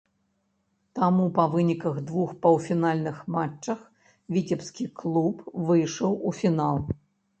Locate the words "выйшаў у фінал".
5.69-6.85